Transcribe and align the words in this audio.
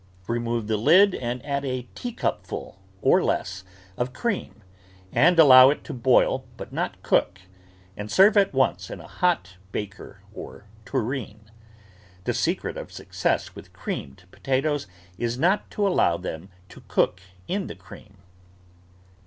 Remove 0.25 0.65
the 0.65 0.77
lid 0.77 1.13
and 1.13 1.45
add 1.45 1.63
a 1.63 1.87
teacupful, 1.93 2.79
or 3.03 3.23
less, 3.23 3.63
of 3.97 4.13
cream 4.13 4.63
and 5.11 5.37
allow 5.37 5.69
it 5.69 5.83
to 5.83 5.93
boil 5.93 6.37
up 6.39 6.45
but 6.57 6.73
not 6.73 7.03
cook, 7.03 7.41
and 7.95 8.09
THE 8.09 8.09
VEGETABLE 8.09 8.09
GARDEN 8.09 8.09
serve 8.33 8.37
at 8.37 8.51
once 8.55 8.89
in 8.89 8.99
a 8.99 9.07
hot 9.07 9.57
baker 9.71 10.23
or 10.33 10.65
tureen. 10.85 11.51
The 12.23 12.33
secret 12.33 12.77
of 12.77 12.91
success 12.91 13.53
with 13.53 13.73
creamed 13.73 14.23
potatoes 14.31 14.87
is 15.19 15.37
not 15.37 15.69
to 15.69 15.87
allow 15.87 16.17
them 16.17 16.49
to 16.69 16.81
cook 16.87 17.21
in 17.47 17.67
the 17.67 17.75
cream. 17.75 18.17